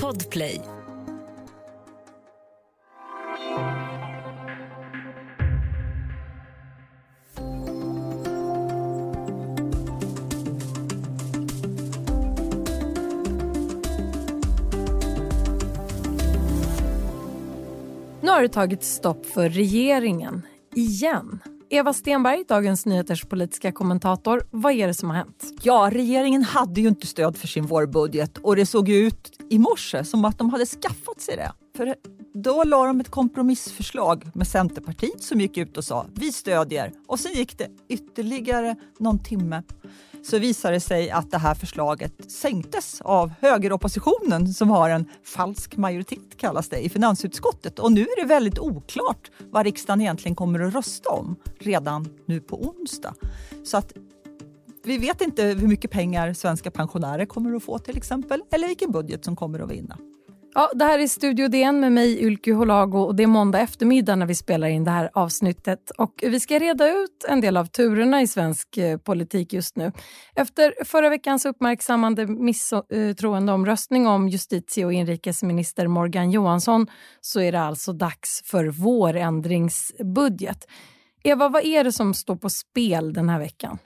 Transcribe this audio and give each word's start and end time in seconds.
Podplay. 0.00 0.60
Nu 18.20 18.30
har 18.30 18.42
det 18.42 18.48
tagit 18.48 18.84
stopp 18.84 19.26
för 19.26 19.48
regeringen. 19.48 20.42
Igen. 20.74 21.40
Eva 21.74 21.92
Stenberg, 21.92 22.44
Dagens 22.48 22.86
Nyheters 22.86 23.24
politiska 23.24 23.72
kommentator. 23.72 24.42
Vad 24.50 24.72
är 24.72 24.86
det 24.86 24.94
som 24.94 25.10
har 25.10 25.16
hänt? 25.16 25.44
Ja, 25.62 25.88
regeringen 25.92 26.42
hade 26.42 26.80
ju 26.80 26.88
inte 26.88 27.06
stöd 27.06 27.36
för 27.36 27.48
sin 27.48 27.66
vårbudget 27.66 28.38
och 28.38 28.56
det 28.56 28.66
såg 28.66 28.88
ut 28.88 29.40
i 29.50 29.58
morse 29.58 30.04
som 30.04 30.24
att 30.24 30.38
de 30.38 30.50
hade 30.50 30.66
skaffat 30.66 31.20
sig 31.20 31.36
det. 31.36 31.52
För 31.76 31.94
då 32.34 32.64
la 32.64 32.86
de 32.86 33.00
ett 33.00 33.10
kompromissförslag 33.10 34.30
med 34.34 34.46
Centerpartiet 34.46 35.22
som 35.22 35.40
gick 35.40 35.56
ut 35.56 35.76
och 35.76 35.84
sa 35.84 36.06
vi 36.14 36.32
stödjer. 36.32 36.92
Och 37.06 37.20
sen 37.20 37.32
gick 37.32 37.58
det 37.58 37.68
ytterligare 37.88 38.76
någon 38.98 39.18
timme 39.18 39.62
så 40.22 40.38
visade 40.38 40.74
det 40.74 40.80
sig 40.80 41.10
att 41.10 41.30
det 41.30 41.38
här 41.38 41.54
förslaget 41.54 42.12
sänktes 42.32 43.00
av 43.00 43.32
högeroppositionen 43.40 44.54
som 44.54 44.70
har 44.70 44.90
en 44.90 45.08
falsk 45.24 45.76
majoritet 45.76 46.36
kallas 46.36 46.68
det 46.68 46.84
i 46.84 46.88
finansutskottet. 46.88 47.78
Och 47.78 47.92
nu 47.92 48.00
är 48.00 48.20
det 48.20 48.26
väldigt 48.26 48.58
oklart 48.58 49.30
vad 49.50 49.64
riksdagen 49.64 50.00
egentligen 50.00 50.34
kommer 50.34 50.60
att 50.60 50.74
rösta 50.74 51.10
om 51.10 51.36
redan 51.58 52.08
nu 52.26 52.40
på 52.40 52.60
onsdag. 52.60 53.14
Så 53.64 53.76
att 53.76 53.92
vi 54.84 54.98
vet 54.98 55.20
inte 55.20 55.42
hur 55.42 55.68
mycket 55.68 55.90
pengar 55.90 56.32
svenska 56.32 56.70
pensionärer 56.70 57.26
kommer 57.26 57.54
att 57.54 57.62
få 57.62 57.78
till 57.78 57.96
exempel 57.96 58.42
eller 58.50 58.68
vilken 58.68 58.92
budget 58.92 59.24
som 59.24 59.36
kommer 59.36 59.58
att 59.58 59.70
vinna. 59.70 59.98
Ja, 60.54 60.70
det 60.74 60.84
här 60.84 60.98
är 60.98 61.06
Studio 61.06 61.48
DN 61.48 61.80
med 61.80 61.92
mig, 61.92 62.22
Ylke 62.22 62.52
Holago. 62.52 62.98
Och 62.98 63.14
det 63.14 63.22
är 63.22 63.26
måndag 63.26 63.60
eftermiddag 63.60 64.16
när 64.16 64.26
vi 64.26 64.34
spelar 64.34 64.68
in 64.68 64.84
det 64.84 64.90
här 64.90 65.10
avsnittet. 65.12 65.90
Och 65.90 66.14
vi 66.22 66.40
ska 66.40 66.58
reda 66.58 66.88
ut 66.88 67.24
en 67.28 67.40
del 67.40 67.56
av 67.56 67.66
turerna 67.66 68.22
i 68.22 68.26
svensk 68.26 68.76
eh, 68.76 68.98
politik 68.98 69.52
just 69.52 69.76
nu. 69.76 69.92
Efter 70.34 70.84
förra 70.84 71.08
veckans 71.08 71.46
uppmärksammande 71.46 72.26
misstroendeomröstning 72.26 74.06
om 74.06 74.28
justitie 74.28 74.84
och 74.84 74.92
inrikesminister 74.92 75.86
Morgan 75.86 76.30
Johansson 76.30 76.86
så 77.20 77.40
är 77.40 77.52
det 77.52 77.60
alltså 77.60 77.92
dags 77.92 78.42
för 78.44 78.64
vårändringsbudget. 78.64 80.66
Eva, 81.24 81.48
vad 81.48 81.64
är 81.64 81.84
det 81.84 81.92
som 81.92 82.14
står 82.14 82.36
på 82.36 82.50
spel 82.50 83.12
den 83.12 83.28
här 83.28 83.38
veckan? 83.38 83.78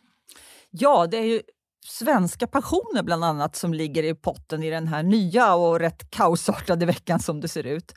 Ja, 0.71 1.07
det 1.07 1.17
är 1.17 1.25
ju 1.25 1.41
svenska 1.87 2.47
passioner 2.47 3.03
bland 3.03 3.25
annat 3.25 3.57
som 3.57 3.75
ligger 3.75 4.03
i 4.03 4.15
potten 4.15 4.63
i 4.63 4.71
den 4.71 4.89
här 4.89 5.03
nya 5.03 5.55
och 5.55 5.79
rätt 5.81 6.11
kaosartade 6.11 6.87
veckan 6.87 7.21
som 7.21 7.41
det 7.41 7.49
ser 7.49 7.65
ut. 7.65 7.93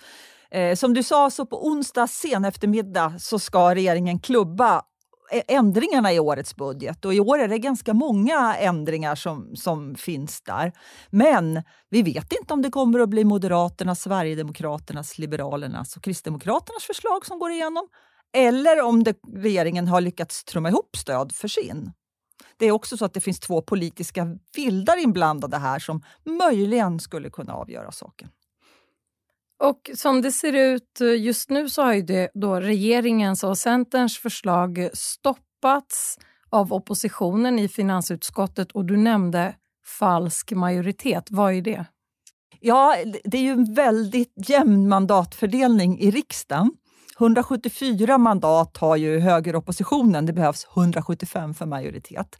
Eh, 0.51 0.75
som 0.75 0.93
du 0.93 1.03
sa, 1.03 1.29
så 1.29 1.45
på 1.45 1.67
onsdag 1.67 2.07
sen 2.07 2.45
eftermiddag 2.45 3.19
så 3.19 3.39
ska 3.39 3.75
regeringen 3.75 4.19
klubba 4.19 4.81
eh, 5.31 5.43
ändringarna 5.47 6.13
i 6.13 6.19
årets 6.19 6.55
budget. 6.55 7.05
Och 7.05 7.13
I 7.13 7.19
år 7.19 7.39
är 7.39 7.47
det 7.47 7.59
ganska 7.59 7.93
många 7.93 8.55
ändringar 8.55 9.15
som, 9.15 9.55
som 9.55 9.95
finns 9.95 10.41
där. 10.41 10.71
Men 11.09 11.63
vi 11.89 12.01
vet 12.01 12.33
inte 12.33 12.53
om 12.53 12.61
det 12.61 12.69
kommer 12.69 12.99
att 12.99 13.09
bli 13.09 13.23
Moderaternas, 13.23 14.01
Sverigedemokraternas, 14.01 15.17
Liberalernas 15.17 15.95
och 15.95 16.03
Kristdemokraternas 16.03 16.83
förslag 16.83 17.25
som 17.25 17.39
går 17.39 17.51
igenom 17.51 17.87
eller 18.33 18.81
om 18.81 19.03
det, 19.03 19.15
regeringen 19.35 19.87
har 19.87 20.01
lyckats 20.01 20.43
trumma 20.43 20.69
ihop 20.69 20.95
stöd 20.97 21.31
för 21.31 21.47
sin. 21.47 21.91
Det 22.59 22.65
är 22.65 22.71
också 22.71 22.97
så 22.97 23.05
att 23.05 23.13
det 23.13 23.19
finns 23.19 23.39
två 23.39 23.61
politiska 23.61 24.37
vildar 24.55 25.03
inblandade 25.03 25.57
här 25.57 25.79
som 25.79 26.03
möjligen 26.25 26.99
skulle 26.99 27.29
kunna 27.29 27.53
avgöra 27.53 27.91
saken. 27.91 28.29
Och 29.63 29.89
som 29.95 30.21
det 30.21 30.31
ser 30.31 30.53
ut 30.53 30.99
just 31.17 31.49
nu 31.49 31.69
så 31.69 31.81
har 31.81 31.93
ju 31.93 32.01
det 32.01 32.29
då 32.33 32.59
regeringens 32.59 33.43
och 33.43 33.57
Centerns 33.57 34.17
förslag 34.17 34.89
stoppats 34.93 36.17
av 36.49 36.73
oppositionen 36.73 37.59
i 37.59 37.67
finansutskottet 37.67 38.71
och 38.71 38.85
du 38.85 38.97
nämnde 38.97 39.55
falsk 39.85 40.51
majoritet. 40.51 41.27
Vad 41.29 41.53
är 41.53 41.61
det? 41.61 41.85
Ja, 42.59 42.95
det 43.23 43.37
är 43.37 43.41
ju 43.41 43.51
en 43.51 43.73
väldigt 43.73 44.49
jämn 44.49 44.89
mandatfördelning 44.89 45.99
i 45.99 46.11
riksdagen. 46.11 46.71
174 47.19 48.17
mandat 48.17 48.77
har 48.77 48.95
ju 48.95 49.19
högeroppositionen, 49.19 50.25
det 50.25 50.33
behövs 50.33 50.67
175 50.75 51.53
för 51.53 51.65
majoritet. 51.65 52.37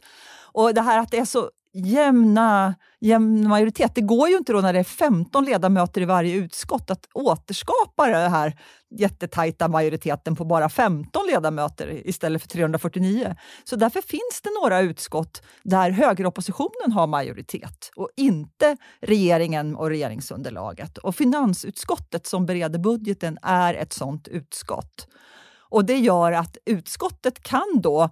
Och 0.52 0.74
det 0.74 0.80
här 0.80 0.98
att 0.98 1.10
det 1.10 1.18
är 1.18 1.24
så 1.24 1.50
jämna, 1.72 2.74
jämn 3.00 3.48
majoritet. 3.48 3.94
Det 3.94 4.00
går 4.00 4.28
ju 4.28 4.36
inte 4.36 4.52
då 4.52 4.60
när 4.60 4.72
det 4.72 4.78
är 4.78 4.84
15 4.84 5.44
ledamöter 5.44 6.00
i 6.00 6.04
varje 6.04 6.34
utskott 6.34 6.90
att 6.90 7.08
återskapa 7.14 8.06
den 8.06 8.30
här 8.30 8.58
jättetajta 8.90 9.68
majoriteten 9.68 10.36
på 10.36 10.44
bara 10.44 10.68
15 10.68 11.26
ledamöter 11.26 12.08
istället 12.08 12.42
för 12.42 12.48
349. 12.48 13.36
Så 13.64 13.76
därför 13.76 14.02
finns 14.02 14.40
det 14.42 14.50
några 14.62 14.80
utskott 14.80 15.42
där 15.62 15.90
högeroppositionen 15.90 16.92
har 16.92 17.06
majoritet 17.06 17.90
och 17.96 18.08
inte 18.16 18.76
regeringen 19.00 19.76
och 19.76 19.88
regeringsunderlaget. 19.88 20.98
Och 20.98 21.14
finansutskottet 21.14 22.26
som 22.26 22.46
bereder 22.46 22.78
budgeten 22.78 23.38
är 23.42 23.74
ett 23.74 23.92
sådant 23.92 24.28
utskott. 24.28 25.08
Och 25.70 25.84
det 25.84 25.98
gör 25.98 26.32
att 26.32 26.56
utskottet 26.66 27.42
kan 27.42 27.80
då 27.80 28.08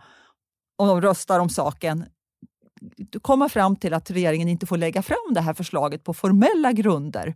om 0.79 0.89
de 0.89 1.01
röstar 1.01 1.41
om 1.41 1.49
saken, 1.49 2.05
komma 3.23 3.49
fram 3.49 3.77
till 3.77 3.95
att 3.95 4.11
regeringen 4.11 4.49
inte 4.49 4.67
får 4.67 4.77
lägga 4.77 5.03
fram 5.03 5.35
det 5.35 5.41
här 5.41 5.55
förslaget 5.55 6.05
på 6.05 6.15
formella 6.15 6.73
grunder. 6.73 7.35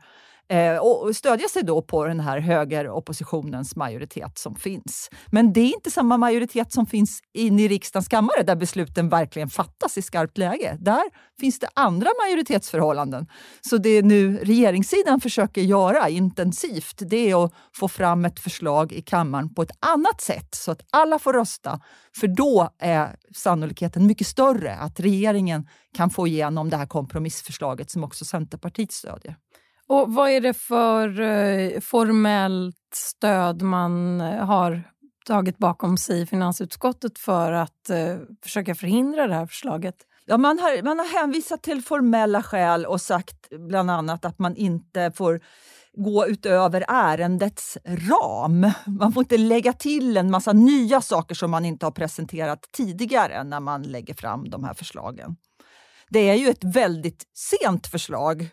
Eh, 0.48 0.76
och 0.76 1.16
stödja 1.16 1.48
sig 1.48 1.62
då 1.62 1.82
på 1.82 2.04
den 2.04 2.20
här 2.20 2.38
högeroppositionens 2.38 3.76
majoritet 3.76 4.38
som 4.38 4.56
finns. 4.56 5.10
Men 5.26 5.52
det 5.52 5.60
är 5.60 5.74
inte 5.74 5.90
samma 5.90 6.16
majoritet 6.16 6.72
som 6.72 6.86
finns 6.86 7.20
inne 7.32 7.62
i 7.62 7.68
riksdagens 7.68 8.08
kammare 8.08 8.42
där 8.42 8.56
besluten 8.56 9.08
verkligen 9.08 9.50
fattas 9.50 9.98
i 9.98 10.02
skarpt 10.02 10.38
läge. 10.38 10.76
Där 10.80 11.02
finns 11.40 11.58
det 11.58 11.68
andra 11.74 12.10
majoritetsförhållanden. 12.24 13.26
Så 13.60 13.76
det 13.76 14.02
nu 14.02 14.36
regeringssidan 14.36 15.20
försöker 15.20 15.60
göra 15.60 16.08
intensivt 16.08 16.96
det 16.98 17.30
är 17.30 17.44
att 17.44 17.52
få 17.74 17.88
fram 17.88 18.24
ett 18.24 18.40
förslag 18.40 18.92
i 18.92 19.02
kammaren 19.02 19.54
på 19.54 19.62
ett 19.62 19.76
annat 19.80 20.20
sätt 20.20 20.54
så 20.54 20.70
att 20.70 20.82
alla 20.90 21.18
får 21.18 21.32
rösta. 21.32 21.80
För 22.16 22.26
då 22.26 22.70
är 22.78 23.16
sannolikheten 23.34 24.06
mycket 24.06 24.26
större 24.26 24.74
att 24.74 25.00
regeringen 25.00 25.68
kan 25.96 26.10
få 26.10 26.26
igenom 26.26 26.70
det 26.70 26.76
här 26.76 26.86
kompromissförslaget 26.86 27.90
som 27.90 28.04
också 28.04 28.24
Centerpartiet 28.24 28.92
stödjer. 28.92 29.36
Och 29.88 30.14
Vad 30.14 30.30
är 30.30 30.40
det 30.40 30.54
för 30.54 31.20
eh, 31.20 31.80
formellt 31.80 32.76
stöd 32.94 33.62
man 33.62 34.20
eh, 34.20 34.44
har 34.44 34.82
tagit 35.24 35.58
bakom 35.58 35.96
sig 35.96 36.20
i 36.20 36.26
finansutskottet 36.26 37.18
för 37.18 37.52
att 37.52 37.90
eh, 37.90 38.16
försöka 38.42 38.74
förhindra 38.74 39.26
det 39.26 39.34
här 39.34 39.46
förslaget? 39.46 39.94
Ja, 40.24 40.36
man, 40.36 40.58
har, 40.58 40.82
man 40.82 40.98
har 40.98 41.20
hänvisat 41.20 41.62
till 41.62 41.82
formella 41.82 42.42
skäl 42.42 42.86
och 42.86 43.00
sagt 43.00 43.48
bland 43.68 43.90
annat 43.90 44.24
att 44.24 44.38
man 44.38 44.56
inte 44.56 45.12
får 45.14 45.40
gå 45.96 46.26
utöver 46.26 46.84
ärendets 46.88 47.78
ram. 47.84 48.70
Man 48.86 49.12
får 49.12 49.22
inte 49.22 49.38
lägga 49.38 49.72
till 49.72 50.16
en 50.16 50.30
massa 50.30 50.52
nya 50.52 51.00
saker 51.00 51.34
som 51.34 51.50
man 51.50 51.64
inte 51.64 51.86
har 51.86 51.90
presenterat 51.90 52.68
tidigare 52.72 53.44
när 53.44 53.60
man 53.60 53.82
lägger 53.82 54.14
fram 54.14 54.50
de 54.50 54.64
här 54.64 54.74
förslagen. 54.74 55.36
Det 56.08 56.28
är 56.28 56.34
ju 56.34 56.48
ett 56.48 56.64
väldigt 56.64 57.22
sent 57.34 57.86
förslag 57.86 58.50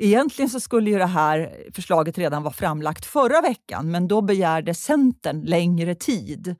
Egentligen 0.00 0.48
så 0.48 0.60
skulle 0.60 0.90
ju 0.90 0.98
det 0.98 1.06
här 1.06 1.64
förslaget 1.74 2.18
redan 2.18 2.42
vara 2.42 2.54
framlagt 2.54 3.04
förra 3.04 3.40
veckan 3.40 3.90
men 3.90 4.08
då 4.08 4.20
begärde 4.20 4.74
Centern 4.74 5.42
längre 5.42 5.94
tid. 5.94 6.56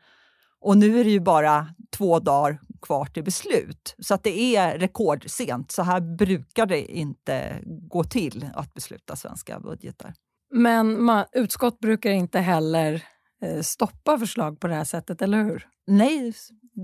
Och 0.60 0.78
nu 0.78 1.00
är 1.00 1.04
det 1.04 1.10
ju 1.10 1.21
bara 1.21 1.66
två 1.97 2.19
dagar 2.19 2.60
kvar 2.82 3.04
till 3.04 3.25
beslut. 3.25 3.94
Så 3.99 4.15
att 4.15 4.22
det 4.22 4.56
är 4.56 4.78
rekordsent. 4.78 5.72
Så 5.72 5.82
här 5.82 6.16
brukar 6.16 6.66
det 6.66 6.93
inte 6.93 7.60
gå 7.65 8.04
till 8.04 8.50
att 8.54 8.75
besluta 8.75 9.16
svenska 9.16 9.61
budgetar. 9.61 10.14
Men 10.50 11.02
man, 11.02 11.25
utskott 11.32 11.81
brukar 11.81 12.11
inte 12.11 12.41
heller 12.41 13.02
eh, 13.43 13.61
stoppa 13.62 14.19
förslag 14.19 14.61
på 14.61 14.67
det 14.67 14.75
här 14.75 14.84
sättet, 14.84 15.23
eller 15.23 15.44
hur? 15.44 15.69
Nej, 15.87 16.32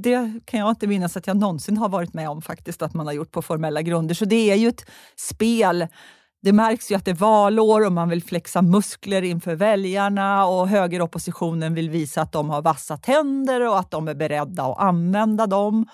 det 0.02 0.40
kan 0.44 0.60
jag 0.60 0.70
inte 0.70 0.86
minnas 0.86 1.16
att 1.16 1.26
jag 1.26 1.36
någonsin 1.36 1.76
har 1.76 1.88
varit 1.88 2.14
med 2.14 2.28
om 2.28 2.42
faktiskt 2.42 2.82
att 2.82 2.94
man 2.94 3.06
har 3.06 3.12
gjort 3.12 3.30
på 3.30 3.42
formella 3.42 3.82
grunder. 3.82 4.14
Så 4.14 4.24
det 4.24 4.50
är 4.50 4.56
ju 4.56 4.68
ett 4.68 4.90
spel 5.16 5.86
det 6.44 6.52
märks 6.52 6.90
ju 6.90 6.94
att 6.94 7.04
det 7.04 7.10
är 7.10 7.14
valår 7.14 7.86
och 7.86 7.92
man 7.92 8.08
vill 8.08 8.22
flexa 8.22 8.62
muskler 8.62 9.22
inför 9.22 9.54
väljarna 9.54 10.46
och 10.46 10.68
högeroppositionen 10.68 11.74
vill 11.74 11.90
visa 11.90 12.22
att 12.22 12.32
de 12.32 12.50
har 12.50 12.62
vassa 12.62 12.96
tänder 12.96 13.68
och 13.68 13.78
att 13.78 13.90
de 13.90 14.08
är 14.08 14.14
beredda 14.14 14.62
att 14.62 14.78
använda 14.78 15.46
dem. 15.46 15.86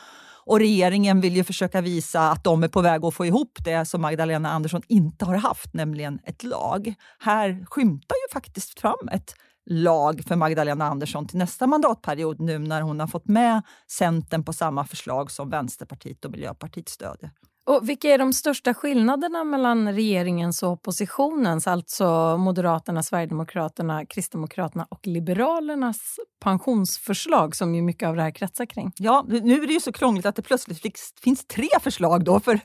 Och 0.45 0.59
regeringen 0.59 1.21
vill 1.21 1.37
ju 1.37 1.45
försöka 1.45 1.81
visa 1.81 2.31
att 2.31 2.45
de 2.45 2.63
är 2.63 2.69
på 2.69 2.81
väg 2.81 3.05
att 3.05 3.15
få 3.15 3.27
ihop 3.27 3.59
det 3.65 3.85
som 3.85 4.03
Magdalena 4.03 4.51
Andersson 4.51 4.83
inte 4.89 5.25
har 5.25 5.35
haft, 5.35 5.75
nämligen 5.75 6.19
ett 6.25 6.43
lag. 6.43 6.95
Här 7.19 7.67
skymtar 7.71 8.15
ju 8.15 8.33
faktiskt 8.33 8.81
fram 8.81 9.09
ett 9.13 9.35
lag 9.67 10.23
för 10.29 10.37
Magdalena 10.37 10.85
Andersson 10.85 11.27
till 11.27 11.39
nästa 11.39 11.67
mandatperiod 11.67 12.41
nu 12.41 12.59
när 12.59 12.81
hon 12.81 13.01
har 13.01 13.07
fått 13.07 13.29
med 13.29 13.63
Centern 13.91 14.45
på 14.45 14.53
samma 14.53 14.85
förslag 14.85 15.31
som 15.31 15.51
Vänsterpartiet 15.51 16.25
och 16.25 16.31
Miljöpartiet 16.31 16.89
stödjer. 16.89 17.31
Och 17.67 17.89
vilka 17.89 18.09
är 18.09 18.19
de 18.19 18.33
största 18.33 18.75
skillnaderna 18.75 19.45
mellan 19.45 19.93
regeringens 19.95 20.63
och 20.63 20.71
oppositionens, 20.71 21.67
alltså 21.67 22.37
Moderaterna, 22.39 23.03
Sverigedemokraterna, 23.03 24.07
Kristdemokraterna 24.07 24.87
och 24.91 25.07
Liberalernas 25.07 26.17
pensionsförslag 26.45 27.57
som 27.57 27.75
ju 27.75 27.83
mycket 27.83 28.09
av 28.09 28.17
det 28.17 28.23
här 28.23 28.31
kretsar 28.31 28.67
kring? 28.67 28.93
Ja, 28.97 29.25
nu 29.29 29.63
är 29.63 29.67
det 29.67 29.73
ju 29.73 29.81
så 29.81 29.93
krångligt 29.93 30.27
att 30.27 30.37
det 30.37 30.43
plötsligt 30.43 31.01
finns 31.23 31.47
tre 31.47 31.69
förslag 31.81 32.25
då, 32.25 32.41
för 32.41 32.61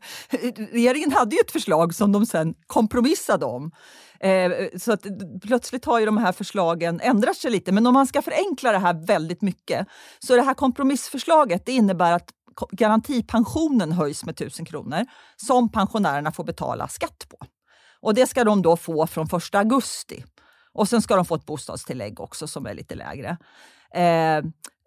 regeringen 0.72 1.12
hade 1.12 1.36
ju 1.36 1.40
ett 1.40 1.52
förslag 1.52 1.96
som 1.96 2.12
de 2.12 2.26
sen 2.26 2.54
kompromissade 2.68 3.46
om. 3.46 3.72
Eh, 4.20 4.52
så 4.78 4.92
att 4.92 5.06
plötsligt 5.42 5.86
har 5.86 6.00
ju 6.00 6.06
de 6.06 6.18
här 6.18 6.32
förslagen 6.32 7.00
ändrat 7.04 7.36
sig 7.36 7.52
lite. 7.52 7.72
Men 7.72 7.88
om 7.88 7.94
man 7.94 8.08
ska 8.08 8.22
förenkla 8.22 8.72
det 8.72 8.80
här 8.80 9.06
väldigt 9.08 9.42
mycket 9.42 9.88
så 10.20 10.36
det 10.36 10.42
här 10.42 10.54
kompromissförslaget 10.54 11.66
det 11.66 11.72
innebär 11.72 12.12
att 12.12 12.30
garantipensionen 12.72 13.92
höjs 13.92 14.26
med 14.26 14.42
1000 14.42 14.66
kronor 14.66 15.06
som 15.36 15.72
pensionärerna 15.72 16.32
får 16.32 16.44
betala 16.44 16.88
skatt 16.88 17.26
på. 17.30 17.38
Och 18.02 18.14
Det 18.14 18.28
ska 18.28 18.44
de 18.44 18.62
då 18.62 18.78
få 18.78 19.08
från 19.08 19.26
1 19.26 19.56
augusti. 19.56 20.24
Och 20.74 20.90
Sen 20.90 21.02
ska 21.02 21.16
de 21.16 21.26
få 21.26 21.36
ett 21.36 21.46
bostadstillägg 21.46 22.20
också 22.20 22.48
som 22.48 22.66
är 22.66 22.74
lite 22.74 22.96
lägre. 22.96 23.38
Eh, 23.94 24.44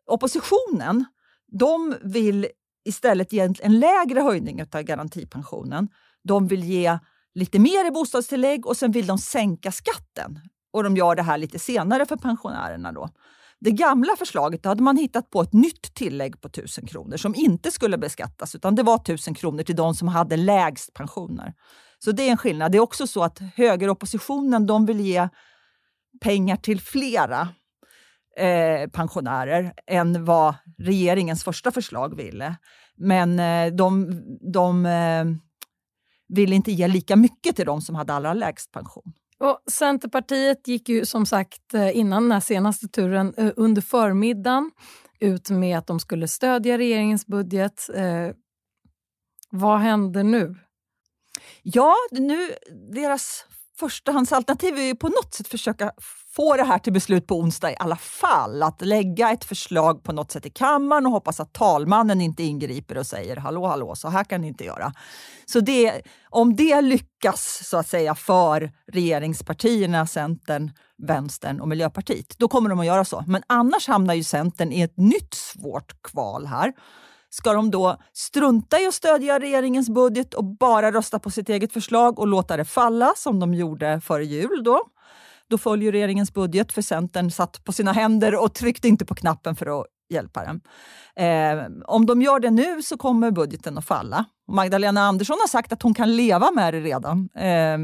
oppositionen 0.07 1.05
de 1.53 1.97
vill 2.03 2.47
istället 2.85 3.33
ge 3.33 3.49
en 3.61 3.81
lägre 3.81 4.21
höjning 4.21 4.63
av 4.63 4.83
garantipensionen. 4.83 5.89
De 6.25 6.47
vill 6.47 6.65
ge 6.65 6.99
lite 7.35 7.59
mer 7.59 7.87
i 7.87 7.91
bostadstillägg 7.91 8.67
och 8.67 8.77
sen 8.77 8.93
vill 8.93 9.07
de 9.07 9.19
sänka 9.19 9.73
skatten. 9.73 10.41
Och 10.73 10.85
de 10.85 10.97
gör 10.97 11.15
det 11.15 11.23
här 11.23 11.39
lite 11.39 11.59
senare 11.59 12.07
för 12.07 12.17
pensionärerna. 12.17 12.93
Då. 12.93 13.09
Det 13.61 13.71
gamla 13.71 14.17
förslaget 14.17 14.65
hade 14.65 14.83
man 14.83 14.97
hittat 14.97 15.31
på 15.31 15.41
ett 15.41 15.53
nytt 15.53 15.95
tillägg 15.95 16.41
på 16.41 16.49
1000 16.49 16.87
kronor 16.87 17.17
som 17.17 17.35
inte 17.35 17.71
skulle 17.71 17.99
beskattas 17.99 18.55
utan 18.55 18.75
det 18.75 18.83
var 18.83 18.97
1000 18.97 19.35
kronor 19.35 19.63
till 19.63 19.77
de 19.77 19.95
som 19.95 20.09
hade 20.09 20.37
lägst 20.37 20.95
pensioner. 20.95 21.55
Så 21.99 22.13
det 22.13 22.23
är 22.23 22.31
en 22.31 22.37
skillnad. 22.37 22.73
Det 22.73 22.79
är 22.79 22.83
också 22.83 23.07
så 23.07 23.23
att 23.23 23.39
högeroppositionen 23.39 24.67
de 24.67 24.87
vill 24.87 25.01
ge 25.01 25.29
pengar 26.21 26.57
till 26.57 26.81
flera 26.81 27.49
eh, 28.39 28.91
pensionärer 28.91 29.73
än 29.87 30.25
vad 30.25 30.55
regeringens 30.79 31.45
första 31.45 31.71
förslag 31.71 32.17
ville. 32.17 32.57
Men 32.97 33.39
eh, 33.39 33.75
de, 33.75 34.21
de 34.53 34.87
eh, 34.87 35.25
vill 36.29 36.53
inte 36.53 36.73
ge 36.73 36.89
lika 36.89 37.17
mycket 37.17 37.57
till 37.57 37.67
de 37.67 37.81
som 37.81 37.95
hade 37.95 38.13
allra 38.13 38.35
lägst 38.35 38.73
pension. 38.73 39.13
Och 39.39 39.63
Centerpartiet 39.71 40.69
gick 40.69 40.89
ju 40.89 41.07
som 41.07 41.27
sagt 41.27 41.75
eh, 41.75 41.97
innan 41.97 42.23
den 42.23 42.33
här 42.33 42.41
senaste 42.41 42.89
turen 42.89 43.35
eh, 43.37 43.53
under 43.57 43.83
förmiddagen 43.83 44.71
ut 45.21 45.51
med 45.51 45.79
att 45.79 45.87
de 45.87 46.01
skulle 46.01 46.29
stödja 46.29 46.79
regeringens 46.79 47.27
budget. 47.27 47.91
Eh, 47.95 48.31
vad 49.51 49.79
händer 49.79 50.23
nu? 50.25 50.57
Ja, 51.63 51.95
nu 52.11 52.51
deras 52.93 53.47
förstahandsalternativ 53.79 54.79
är 54.79 54.83
ju 54.83 54.95
på 54.95 55.09
något 55.09 55.35
sätt 55.35 55.49
försöka 55.49 55.93
få 56.37 56.57
det 56.57 56.65
här 56.65 56.79
till 56.79 56.93
beslut 56.93 57.27
på 57.27 57.39
onsdag 57.39 57.73
i 57.73 57.77
alla 57.79 57.97
fall. 57.97 58.63
Att 58.63 58.81
lägga 58.81 59.31
ett 59.31 59.45
förslag 59.45 60.03
på 60.03 60.13
något 60.13 60.33
sätt 60.33 60.47
i 60.47 60.51
kammaren 60.51 61.07
och 61.07 61.13
hoppas 61.13 61.41
att 61.41 61.53
talmannen 61.53 62.21
inte 62.21 62.43
ingriper 62.43 62.99
och 62.99 63.07
säger 63.07 63.37
hallå, 63.37 63.67
hallå, 63.67 63.95
så 63.95 64.09
här 64.09 64.25
kan 64.25 64.41
ni 64.41 64.49
inte 64.49 64.65
göra. 64.65 64.93
Så 65.47 65.61
det, 65.61 66.03
om 66.31 66.57
det 66.57 66.81
lyckas 66.81 67.61
så 67.65 67.77
att 67.77 67.89
säga 67.89 68.15
för 68.15 68.73
regeringspartierna, 68.93 70.07
Centern, 70.07 70.71
Vänstern 71.03 71.61
och 71.61 71.69
Miljöpartiet, 71.69 72.39
då 72.39 72.49
kommer 72.49 72.71
de 72.71 72.81
att 72.81 72.87
göra 72.87 73.05
så. 73.05 73.25
Men 73.27 73.43
annars 73.47 73.89
hamnar 73.89 74.15
ju 74.15 74.25
Centern 74.25 74.73
i 74.73 74.81
ett 74.81 74.97
nytt 74.97 75.35
svårt 75.35 76.03
kval 76.03 76.47
här. 76.47 76.73
Ska 77.31 77.53
de 77.53 77.71
då 77.71 77.97
strunta 78.13 78.81
i 78.81 78.87
att 78.87 78.95
stödja 78.95 79.39
regeringens 79.39 79.91
budget 79.91 80.35
och 80.35 80.45
bara 80.45 80.93
rösta 80.93 81.19
på 81.19 81.31
sitt 81.31 81.49
eget 81.49 81.73
förslag 81.73 82.19
och 82.19 82.27
låta 82.27 82.57
det 82.57 82.65
falla 82.65 83.13
som 83.17 83.41
de 83.41 83.55
gjorde 83.55 84.01
före 84.01 84.25
jul 84.25 84.65
då? 84.65 84.81
Då 85.51 85.59
följer 85.59 85.93
regeringens 85.93 86.35
budget 86.35 86.73
för 86.73 86.83
Centern 86.83 87.31
satt 87.31 87.65
på 87.65 87.73
sina 87.73 87.93
händer 87.93 88.43
och 88.43 88.55
tryckte 88.55 88.89
inte 88.89 89.07
på 89.07 89.15
knappen 89.15 89.57
för 89.57 89.81
att 89.81 89.87
hjälpa 90.11 90.45
den. 90.45 90.61
Eh, 91.17 91.67
om 91.85 92.07
de 92.07 92.23
gör 92.23 92.41
det 92.41 92.51
nu 92.51 92.83
så 92.83 92.97
kommer 92.97 93.31
budgeten 93.31 93.79
att 93.79 93.87
falla. 93.87 94.25
Magdalena 94.49 95.01
Andersson 95.01 95.37
har 95.41 95.49
sagt 95.49 95.73
att 95.73 95.83
hon 95.83 95.95
kan 95.95 96.17
leva 96.17 96.51
med 96.51 96.75
det 96.75 96.81
redan. 96.81 97.29
Eh, 97.35 97.79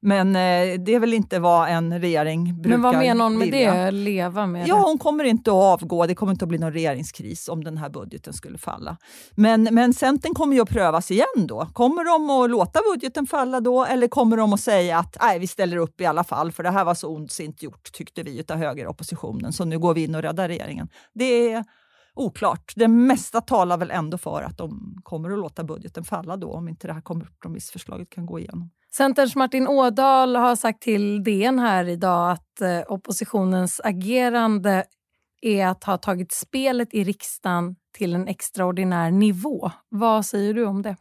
men 0.00 0.36
eh, 0.36 0.80
det 0.80 0.94
är 0.94 1.00
väl 1.00 1.14
inte 1.14 1.38
vad 1.38 1.68
en 1.68 2.00
regering 2.00 2.62
brukar 2.62 2.78
Men 2.78 2.82
vad 2.82 2.98
menar 2.98 3.24
hon 3.24 3.38
med 3.38 3.50
vilja. 3.50 3.74
det? 3.74 3.90
Leva 3.90 4.46
med 4.46 4.68
ja, 4.68 4.74
det? 4.74 4.82
hon 4.82 4.98
kommer 4.98 5.24
inte 5.24 5.50
att 5.50 5.82
avgå. 5.82 6.06
Det 6.06 6.14
kommer 6.14 6.32
inte 6.32 6.44
att 6.44 6.48
bli 6.48 6.58
någon 6.58 6.72
regeringskris 6.72 7.48
om 7.48 7.64
den 7.64 7.78
här 7.78 7.88
budgeten 7.88 8.32
skulle 8.32 8.58
falla. 8.58 8.96
Men, 9.34 9.68
men 9.70 9.94
Centern 9.94 10.34
kommer 10.34 10.56
ju 10.56 10.62
att 10.62 10.68
prövas 10.68 11.10
igen 11.10 11.26
då. 11.36 11.68
Kommer 11.72 12.04
de 12.04 12.30
att 12.30 12.50
låta 12.50 12.80
budgeten 12.92 13.26
falla 13.26 13.60
då 13.60 13.84
eller 13.84 14.08
kommer 14.08 14.36
de 14.36 14.52
att 14.52 14.60
säga 14.60 14.98
att 14.98 15.16
nej, 15.20 15.38
vi 15.38 15.46
ställer 15.46 15.76
upp 15.76 16.00
i 16.00 16.06
alla 16.06 16.24
fall 16.24 16.52
för 16.52 16.62
det 16.62 16.70
här 16.70 16.84
var 16.84 16.94
så 16.94 17.08
ondsint 17.08 17.62
gjort 17.62 17.92
tyckte 17.92 18.22
vi 18.22 18.44
av 18.48 18.56
högeroppositionen 18.56 19.52
så 19.52 19.64
nu 19.64 19.78
går 19.78 19.94
vi 19.94 20.04
in 20.04 20.14
och 20.14 20.22
räddar 20.22 20.48
regeringen. 20.48 20.88
Det 21.14 21.52
är 21.52 21.64
oklart. 22.18 22.72
Det 22.76 22.88
mesta 22.88 23.40
talar 23.40 23.76
väl 23.76 23.90
ändå 23.90 24.18
för 24.18 24.42
att 24.42 24.58
de 24.58 24.96
kommer 25.02 25.30
att 25.30 25.38
låta 25.38 25.64
budgeten 25.64 26.04
falla 26.04 26.36
då 26.36 26.52
om 26.52 26.68
inte 26.68 26.86
det 26.86 26.92
här 26.92 27.00
kompromissförslaget 27.00 28.10
kan 28.10 28.26
gå 28.26 28.38
igenom. 28.38 28.70
Centerns 28.92 29.36
Martin 29.36 29.68
Ådahl 29.68 30.36
har 30.36 30.56
sagt 30.56 30.82
till 30.82 31.24
DN 31.24 31.58
här 31.58 31.88
idag 31.88 32.30
att 32.30 32.60
eh, 32.60 32.80
oppositionens 32.88 33.80
agerande 33.84 34.84
är 35.42 35.66
att 35.66 35.84
ha 35.84 35.98
tagit 35.98 36.32
spelet 36.32 36.94
i 36.94 37.04
riksdagen 37.04 37.76
till 37.92 38.14
en 38.14 38.28
extraordinär 38.28 39.10
nivå. 39.10 39.70
Vad 39.88 40.26
säger 40.26 40.54
du 40.54 40.64
om 40.64 40.82
det? 40.82 40.96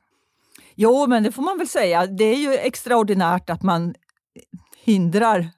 Jo, 0.75 1.07
men 1.07 1.23
det 1.23 1.31
får 1.31 1.43
man 1.43 1.57
väl 1.57 1.67
säga. 1.67 2.07
Det 2.07 2.23
är 2.23 2.37
ju 2.37 2.53
extraordinärt 2.53 3.49
att 3.49 3.63
man 3.63 3.95
hindrar 4.83 5.49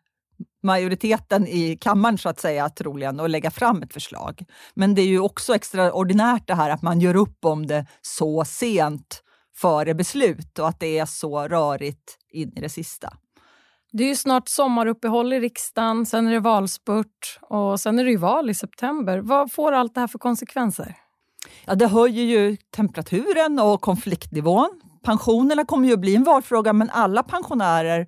majoriteten 0.63 1.47
i 1.47 1.77
kammaren 1.81 2.17
så 2.17 2.29
att 2.29 2.39
säga 2.39 2.69
troligen 2.69 3.19
att 3.19 3.29
lägga 3.29 3.51
fram 3.51 3.83
ett 3.83 3.93
förslag. 3.93 4.45
Men 4.73 4.95
det 4.95 5.01
är 5.01 5.07
ju 5.07 5.19
också 5.19 5.55
extraordinärt 5.55 6.47
det 6.47 6.55
här 6.55 6.69
att 6.69 6.81
man 6.81 6.99
gör 6.99 7.15
upp 7.15 7.45
om 7.45 7.67
det 7.67 7.85
så 8.01 8.45
sent 8.45 9.23
före 9.55 9.93
beslut 9.93 10.59
och 10.59 10.67
att 10.67 10.79
det 10.79 10.99
är 10.99 11.05
så 11.05 11.47
rörigt 11.47 12.17
in 12.31 12.53
i 12.55 12.61
det 12.61 12.69
sista. 12.69 13.13
Det 13.91 14.03
är 14.03 14.07
ju 14.07 14.15
snart 14.15 14.47
sommaruppehåll 14.47 15.33
i 15.33 15.39
riksdagen, 15.39 16.05
sen 16.05 16.27
är 16.27 16.31
det 16.31 16.39
valspurt 16.39 17.39
och 17.41 17.79
sen 17.79 17.99
är 17.99 18.03
det 18.03 18.11
ju 18.11 18.17
val 18.17 18.49
i 18.49 18.53
september. 18.53 19.19
Vad 19.19 19.51
får 19.51 19.71
allt 19.71 19.95
det 19.95 19.99
här 19.99 20.07
för 20.07 20.19
konsekvenser? 20.19 20.95
Ja, 21.65 21.75
det 21.75 21.87
höjer 21.87 22.23
ju 22.23 22.57
temperaturen 22.57 23.59
och 23.59 23.81
konfliktnivån. 23.81 24.81
Pensionerna 25.03 25.65
kommer 25.65 25.87
ju 25.87 25.93
att 25.93 25.99
bli 25.99 26.15
en 26.15 26.23
valfråga 26.23 26.73
men 26.73 26.89
alla 26.89 27.23
pensionärer 27.23 28.07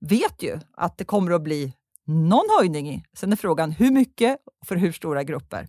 vet 0.00 0.42
ju 0.42 0.60
att 0.76 0.98
det 0.98 1.04
kommer 1.04 1.32
att 1.32 1.42
bli 1.42 1.72
någon 2.06 2.46
höjning. 2.58 2.88
i. 2.88 3.02
Sen 3.16 3.32
är 3.32 3.36
frågan 3.36 3.70
hur 3.70 3.90
mycket 3.90 4.36
och 4.60 4.66
för 4.66 4.76
hur 4.76 4.92
stora 4.92 5.22
grupper. 5.22 5.68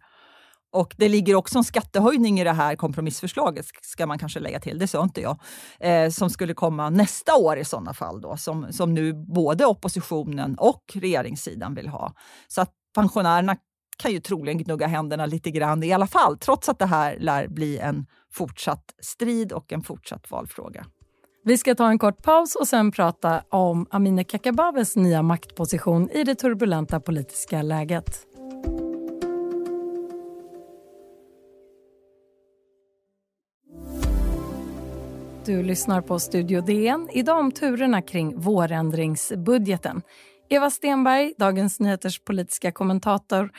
Och 0.74 0.96
det 0.98 1.10
ligger 1.10 1.36
också 1.36 1.58
en 1.58 1.64
skattehöjning 1.64 2.40
i 2.40 2.44
det 2.44 2.52
här 2.52 2.76
kompromissförslaget, 2.76 3.66
ska 3.82 4.06
man 4.06 4.20
kanske 4.20 4.40
lägga 4.40 4.60
till, 4.60 4.80
det 4.80 4.88
sa 4.88 5.04
inte 5.04 5.22
jag, 5.22 5.40
eh, 5.80 6.10
som 6.10 6.30
skulle 6.30 6.54
komma 6.54 6.90
nästa 6.90 7.36
år 7.36 7.58
i 7.58 7.66
sådana 7.66 7.94
fall, 7.94 8.22
då, 8.22 8.38
som, 8.38 8.74
som 8.74 8.94
nu 8.94 9.14
både 9.14 9.66
oppositionen 9.66 10.56
och 10.58 10.84
regeringssidan 10.94 11.76
vill 11.76 11.88
ha. 11.88 12.14
Så 12.48 12.62
att 12.62 12.72
pensionärerna 12.96 13.58
kan 13.98 14.12
ju 14.12 14.20
troligen 14.20 14.58
gnugga 14.58 14.88
händerna 14.88 15.26
lite 15.26 15.52
grann 15.52 15.84
i 15.84 15.94
alla 15.94 16.08
fall, 16.08 16.38
trots 16.38 16.70
att 16.70 16.80
det 16.80 16.86
här 16.86 17.18
lär 17.20 17.48
bli 17.48 17.78
en 17.78 18.06
fortsatt 18.34 18.94
strid 19.02 19.52
och 19.52 19.74
en 19.74 19.84
fortsatt 19.84 20.32
valfråga. 20.32 20.86
Vi 21.46 21.58
ska 21.58 21.76
ta 21.76 21.90
en 21.90 22.00
kort 22.00 22.24
paus 22.24 22.56
och 22.56 22.68
sen 22.68 22.92
prata 22.92 23.44
om 23.50 23.86
Amineh 23.90 24.26
Kakabavehs 24.26 24.96
nya 24.96 25.22
maktposition 25.22 26.10
i 26.10 26.24
det 26.24 26.36
turbulenta 26.36 27.00
politiska 27.00 27.62
läget. 27.62 28.28
Du 35.46 35.64
lyssnar 35.64 36.02
på 36.02 36.20
Studio 36.20 36.62
DN. 36.62 37.10
Idag 37.14 37.40
om 37.40 37.52
turerna 37.52 38.02
kring 38.02 38.40
vårändringsbudgeten. 38.40 40.02
Eva 40.50 40.70
Stenberg, 40.70 41.34
Dagens 41.38 41.80
Nyheters 41.80 42.20
politiska 42.20 42.72
kommentator. 42.72 43.52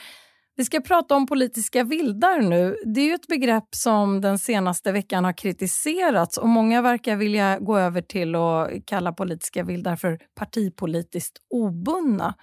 Vi 0.56 0.64
ska 0.64 0.80
prata 0.80 1.16
om 1.16 1.26
politiska 1.26 1.84
vildar 1.84 2.40
nu. 2.40 2.76
Det 2.84 3.00
är 3.00 3.04
ju 3.04 3.14
ett 3.14 3.26
begrepp 3.26 3.68
som 3.70 4.20
den 4.20 4.38
senaste 4.38 4.92
veckan 4.92 5.24
har 5.24 5.32
kritiserats 5.32 6.36
och 6.36 6.48
många 6.48 6.82
verkar 6.82 7.16
vilja 7.16 7.58
gå 7.58 7.78
över 7.78 8.02
till 8.02 8.34
att 8.34 8.86
kalla 8.86 9.12
politiska 9.12 9.62
vildar 9.62 9.96
för 9.96 10.18
partipolitiskt 10.34 11.38
obundna. 11.50 12.34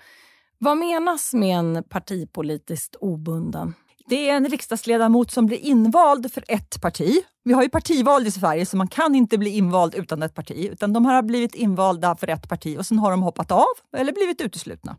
Vad 0.58 0.77
menas 0.77 1.34
med 1.34 1.58
en 1.58 1.84
partipolitiskt 1.89 2.96
obunden? 2.96 3.74
Det 4.08 4.30
är 4.30 4.38
en 4.38 4.50
riksdagsledamot 4.50 5.32
som 5.32 5.46
blir 5.46 5.58
invald 5.58 6.34
för 6.34 6.44
ett 6.48 6.82
parti. 6.82 7.24
Vi 7.44 7.53
har 7.53 7.63
ju 7.63 7.70
partival 7.70 8.27
i 8.27 8.32
Sverige 8.32 8.65
så 8.65 8.77
man 8.77 8.88
kan 8.88 9.15
inte 9.15 9.38
bli 9.38 9.50
invald 9.50 9.96
utan 9.96 10.24
ett 10.24 10.36
parti. 10.36 10.70
Utan 10.72 10.94
de 10.94 11.06
har 11.06 11.22
blivit 11.22 11.56
invalda 11.56 12.15
för 12.15 12.27
ett 12.27 12.50
parti 12.50 12.77
och 12.80 12.86
sen 12.86 13.00
har 13.00 13.12
de 13.12 13.22
hoppat 13.22 13.51
av 13.51 13.65
eller 13.98 14.13
blivit 14.13 14.41
uteslutna. 14.41 14.98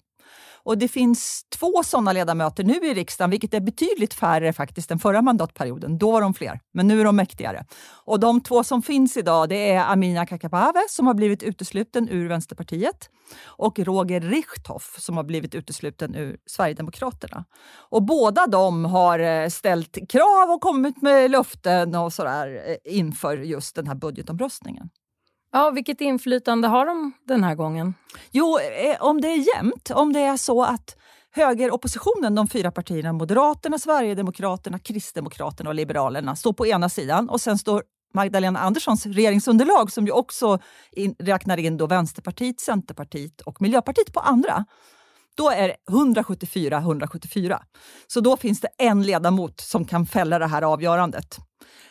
Och 0.64 0.78
det 0.78 0.88
finns 0.88 1.46
två 1.48 1.82
sådana 1.84 2.12
ledamöter 2.12 2.64
nu 2.64 2.74
i 2.74 2.94
riksdagen, 2.94 3.30
vilket 3.30 3.54
är 3.54 3.60
betydligt 3.60 4.14
färre 4.14 4.52
faktiskt 4.52 4.90
än 4.90 4.98
förra 4.98 5.22
mandatperioden. 5.22 5.98
Då 5.98 6.12
var 6.12 6.20
de 6.20 6.34
fler, 6.34 6.60
men 6.72 6.88
nu 6.88 7.00
är 7.00 7.04
de 7.04 7.16
mäktigare. 7.16 7.66
Och 8.04 8.20
de 8.20 8.40
två 8.40 8.64
som 8.64 8.82
finns 8.82 9.16
idag 9.16 9.48
det 9.48 9.70
är 9.70 9.84
Amina 9.92 10.26
Kakabaveh 10.26 10.82
som 10.88 11.06
har 11.06 11.14
blivit 11.14 11.42
utesluten 11.42 12.08
ur 12.08 12.28
Vänsterpartiet 12.28 13.10
och 13.44 13.78
Roger 13.78 14.20
Richthoff 14.20 14.96
som 14.98 15.16
har 15.16 15.24
blivit 15.24 15.54
utesluten 15.54 16.14
ur 16.14 16.36
Sverigedemokraterna. 16.46 17.44
Och 17.90 18.02
båda 18.02 18.46
de 18.46 18.84
har 18.84 19.18
eh, 19.18 19.48
ställt 19.48 20.10
krav 20.10 20.50
och 20.50 20.60
kommit 20.60 21.02
med 21.02 21.30
löften 21.30 21.94
och 21.94 22.12
sådär 22.12 22.62
eh, 22.66 22.96
inför 22.96 23.36
just 23.36 23.74
den 23.74 23.86
här 23.86 23.94
budgetomröstningen. 23.94 24.90
Ja, 25.52 25.70
vilket 25.70 26.00
inflytande 26.00 26.68
har 26.68 26.86
de 26.86 27.12
den 27.28 27.44
här 27.44 27.54
gången? 27.54 27.94
Jo, 28.30 28.58
eh, 28.58 29.02
om 29.02 29.20
det 29.20 29.28
är 29.28 29.56
jämnt, 29.56 29.90
om 29.90 30.12
det 30.12 30.20
är 30.20 30.36
så 30.36 30.62
att 30.62 30.96
högeroppositionen, 31.30 32.34
de 32.34 32.48
fyra 32.48 32.70
partierna 32.70 33.12
Moderaterna, 33.12 33.78
Sverigedemokraterna, 33.78 34.78
Kristdemokraterna 34.78 35.70
och 35.70 35.74
Liberalerna 35.74 36.36
står 36.36 36.52
på 36.52 36.66
ena 36.66 36.88
sidan 36.88 37.28
och 37.28 37.40
sen 37.40 37.58
står 37.58 37.82
Magdalena 38.14 38.58
Anderssons 38.58 39.06
regeringsunderlag 39.06 39.92
som 39.92 40.06
ju 40.06 40.12
också 40.12 40.58
in, 40.92 41.14
räknar 41.18 41.56
in 41.58 41.76
då 41.76 41.86
Vänsterpartiet, 41.86 42.60
Centerpartiet 42.60 43.40
och 43.40 43.62
Miljöpartiet 43.62 44.12
på 44.12 44.20
andra. 44.20 44.64
Då 45.36 45.50
är 45.50 45.68
det 45.68 45.76
174-174. 45.90 47.58
Så 48.06 48.20
då 48.20 48.36
finns 48.36 48.60
det 48.60 48.68
en 48.78 49.02
ledamot 49.02 49.60
som 49.60 49.84
kan 49.84 50.06
fälla 50.06 50.38
det 50.38 50.46
här 50.46 50.62
avgörandet. 50.62 51.36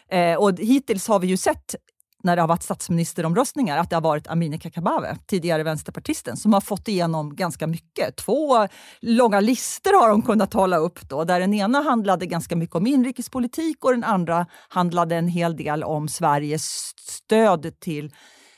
Eh, 0.09 0.35
och 0.35 0.59
hittills 0.59 1.07
har 1.07 1.19
vi 1.19 1.27
ju 1.27 1.37
sett 1.37 1.75
när 2.23 2.35
det 2.35 2.41
har 2.41 2.47
varit 2.47 2.63
statsministeromröstningar 2.63 3.77
att 3.77 3.89
det 3.89 3.95
har 3.95 4.01
varit 4.01 4.27
Amineh 4.27 4.59
Kakabaveh, 4.59 5.15
tidigare 5.27 5.63
vänsterpartisten, 5.63 6.37
som 6.37 6.53
har 6.53 6.61
fått 6.61 6.87
igenom 6.87 7.35
ganska 7.35 7.67
mycket. 7.67 8.15
Två 8.15 8.67
långa 8.99 9.39
listor 9.39 10.01
har 10.01 10.09
de 10.09 10.21
kunnat 10.21 10.53
hålla 10.53 10.77
upp 10.77 11.09
då, 11.09 11.23
där 11.23 11.39
den 11.39 11.53
ena 11.53 11.81
handlade 11.81 12.25
ganska 12.25 12.55
mycket 12.55 12.75
om 12.75 12.87
inrikespolitik 12.87 13.85
och 13.85 13.91
den 13.91 14.03
andra 14.03 14.45
handlade 14.69 15.15
en 15.15 15.27
hel 15.27 15.57
del 15.57 15.83
om 15.83 16.07
Sveriges 16.07 16.93
stöd 16.97 17.79
till 17.79 18.11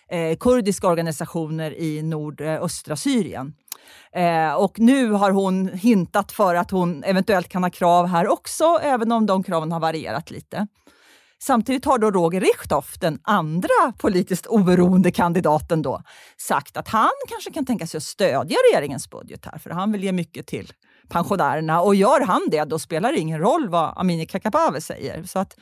eh, 0.10 0.38
kurdiska 0.38 0.88
organisationer 0.88 1.79
i 1.79 2.01
nordöstra 2.01 2.96
Syrien. 2.96 3.53
Eh, 4.12 4.53
och 4.53 4.79
nu 4.79 5.12
har 5.12 5.32
hon 5.32 5.67
hintat 5.67 6.32
för 6.32 6.55
att 6.55 6.72
hon 6.72 7.03
eventuellt 7.03 7.50
kan 7.50 7.63
ha 7.63 7.70
krav 7.70 8.08
här 8.08 8.27
också, 8.27 8.79
även 8.82 9.12
om 9.12 9.25
de 9.25 9.43
kraven 9.43 9.72
har 9.72 9.79
varierat 9.79 10.32
lite. 10.32 10.67
Samtidigt 11.45 11.85
har 11.85 12.00
då 12.00 12.12
Roger 12.12 12.41
Richthoff, 12.41 12.97
den 13.00 13.19
andra 13.23 13.93
politiskt 13.97 14.45
oberoende 14.45 15.12
kandidaten, 15.12 15.81
då, 15.81 16.01
sagt 16.38 16.77
att 16.77 16.88
han 16.88 17.09
kanske 17.29 17.51
kan 17.51 17.65
tänka 17.65 17.88
sig 17.88 17.97
att 17.97 18.03
stödja 18.03 18.57
regeringens 18.71 19.09
budget 19.09 19.45
här, 19.45 19.57
för 19.57 19.69
han 19.69 19.91
vill 19.91 20.03
ge 20.03 20.12
mycket 20.12 20.47
till 20.47 20.73
pensionärerna. 21.09 21.81
Och 21.81 21.95
gör 21.95 22.21
han 22.21 22.41
det, 22.51 22.63
då 22.63 22.79
spelar 22.79 23.12
det 23.12 23.19
ingen 23.19 23.39
roll 23.39 23.69
vad 23.69 23.93
Amineh 23.95 24.25
Kakabaveh 24.25 24.79
säger. 24.79 25.23
Så 25.23 25.39
att, 25.39 25.57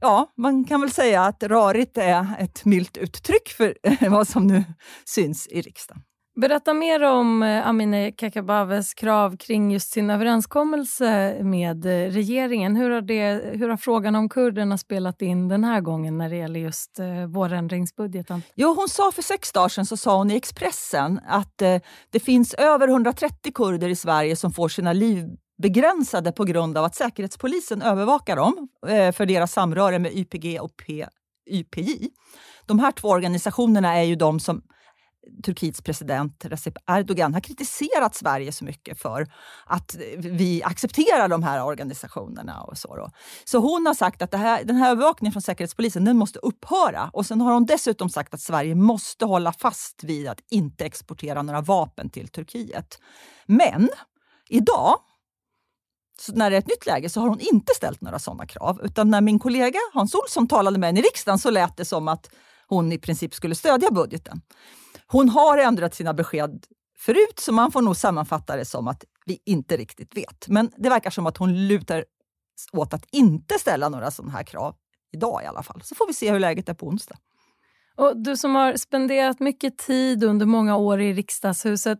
ja, 0.00 0.32
man 0.36 0.64
kan 0.64 0.80
väl 0.80 0.90
säga 0.90 1.24
att 1.24 1.42
rörigt 1.42 1.98
är 1.98 2.26
ett 2.38 2.64
milt 2.64 2.96
uttryck 2.96 3.48
för 3.48 3.74
vad 4.10 4.28
som 4.28 4.46
nu 4.46 4.64
syns 5.04 5.46
i 5.46 5.60
riksdagen. 5.60 6.02
Berätta 6.36 6.74
mer 6.74 7.02
om 7.02 7.42
eh, 7.42 7.66
Amineh 7.66 8.14
Kakabavehs 8.16 8.94
krav 8.94 9.36
kring 9.36 9.70
just 9.70 9.90
sin 9.90 10.10
överenskommelse 10.10 11.38
med 11.42 11.86
eh, 11.86 12.10
regeringen. 12.10 12.76
Hur 12.76 12.90
har, 12.90 13.00
det, 13.00 13.42
hur 13.54 13.68
har 13.68 13.76
frågan 13.76 14.16
om 14.16 14.28
kurderna 14.28 14.78
spelat 14.78 15.22
in 15.22 15.48
den 15.48 15.64
här 15.64 15.80
gången 15.80 16.18
när 16.18 16.30
det 16.30 16.36
gäller 16.36 16.60
just 16.60 16.98
eh, 16.98 17.26
vårändringsbudgeten? 17.26 18.42
Jo, 18.54 18.74
hon 18.74 18.88
sa 18.88 19.12
för 19.12 19.22
sex 19.22 19.52
dagar 19.52 19.68
sedan 19.68 19.86
så 19.86 19.96
sa 19.96 20.16
hon 20.16 20.30
i 20.30 20.36
Expressen 20.36 21.20
att 21.28 21.62
eh, 21.62 21.76
det 22.10 22.20
finns 22.20 22.54
över 22.54 22.88
130 22.88 23.52
kurder 23.54 23.88
i 23.88 23.96
Sverige 23.96 24.36
som 24.36 24.52
får 24.52 24.68
sina 24.68 24.92
liv 24.92 25.36
begränsade 25.62 26.32
på 26.32 26.44
grund 26.44 26.78
av 26.78 26.84
att 26.84 26.94
Säkerhetspolisen 26.94 27.82
övervakar 27.82 28.36
dem 28.36 28.68
eh, 28.88 29.12
för 29.12 29.26
deras 29.26 29.52
samröre 29.52 29.98
med 29.98 30.12
YPG 30.12 30.60
och 30.60 30.76
P 30.86 31.06
YPJ. 31.50 32.08
De 32.66 32.78
här 32.78 32.92
två 32.92 33.08
organisationerna 33.08 33.94
är 33.94 34.02
ju 34.02 34.16
de 34.16 34.40
som 34.40 34.62
Turkiets 35.44 35.82
president 35.82 36.44
Recep 36.44 36.74
Erdogan 36.90 37.34
har 37.34 37.40
kritiserat 37.40 38.14
Sverige 38.14 38.52
så 38.52 38.64
mycket 38.64 39.00
för 39.00 39.26
att 39.66 39.96
vi 40.18 40.62
accepterar 40.62 41.28
de 41.28 41.42
här 41.42 41.64
organisationerna. 41.64 42.62
och 42.62 42.78
Så 42.78 42.96
då. 42.96 43.10
Så 43.44 43.58
hon 43.58 43.86
har 43.86 43.94
sagt 43.94 44.22
att 44.22 44.34
här, 44.34 44.64
den 44.64 44.76
här 44.76 44.90
övervakningen 44.90 45.32
från 45.32 45.42
Säkerhetspolisen 45.42 46.04
den 46.04 46.16
måste 46.16 46.38
upphöra. 46.38 47.10
Och 47.12 47.26
sen 47.26 47.40
har 47.40 47.52
hon 47.52 47.66
dessutom 47.66 48.10
sagt 48.10 48.34
att 48.34 48.40
Sverige 48.40 48.74
måste 48.74 49.24
hålla 49.24 49.52
fast 49.52 50.04
vid 50.04 50.28
att 50.28 50.40
inte 50.50 50.84
exportera 50.84 51.42
några 51.42 51.60
vapen 51.60 52.10
till 52.10 52.28
Turkiet. 52.28 52.98
Men 53.46 53.88
idag 54.48 54.98
så 56.20 56.32
när 56.32 56.50
det 56.50 56.56
är 56.56 56.58
ett 56.58 56.68
nytt 56.68 56.86
läge 56.86 57.08
så 57.08 57.20
har 57.20 57.28
hon 57.28 57.40
inte 57.40 57.74
ställt 57.74 58.00
några 58.00 58.18
sådana 58.18 58.46
krav. 58.46 58.80
Utan 58.82 59.10
när 59.10 59.20
min 59.20 59.38
kollega 59.38 59.78
Hans 59.92 60.14
Olsson 60.14 60.48
talade 60.48 60.78
med 60.78 60.88
henne 60.88 61.00
i 61.00 61.02
riksdagen 61.02 61.38
så 61.38 61.50
lät 61.50 61.76
det 61.76 61.84
som 61.84 62.08
att 62.08 62.30
hon 62.66 62.92
i 62.92 62.98
princip 62.98 63.34
skulle 63.34 63.54
stödja 63.54 63.90
budgeten. 63.90 64.40
Hon 65.06 65.28
har 65.28 65.58
ändrat 65.58 65.94
sina 65.94 66.14
besked 66.14 66.66
förut, 66.98 67.38
så 67.38 67.52
man 67.52 67.72
får 67.72 67.82
nog 67.82 67.96
sammanfatta 67.96 68.56
det 68.56 68.64
som 68.64 68.88
att 68.88 69.04
vi 69.26 69.38
inte 69.44 69.76
riktigt 69.76 70.16
vet. 70.16 70.48
Men 70.48 70.70
det 70.76 70.88
verkar 70.88 71.10
som 71.10 71.26
att 71.26 71.36
hon 71.36 71.66
lutar 71.68 72.04
åt 72.72 72.94
att 72.94 73.06
inte 73.12 73.58
ställa 73.58 73.88
några 73.88 74.10
sådana 74.10 74.32
här 74.32 74.42
krav 74.42 74.74
idag 75.12 75.42
i 75.42 75.46
alla 75.46 75.62
fall. 75.62 75.80
Så 75.84 75.94
får 75.94 76.06
vi 76.06 76.12
se 76.12 76.32
hur 76.32 76.38
läget 76.38 76.68
är 76.68 76.74
på 76.74 76.86
onsdag. 76.86 77.16
Och 77.96 78.16
du 78.16 78.36
som 78.36 78.54
har 78.54 78.76
spenderat 78.76 79.40
mycket 79.40 79.78
tid 79.78 80.24
under 80.24 80.46
många 80.46 80.76
år 80.76 81.00
i 81.00 81.12
riksdagshuset. 81.12 81.98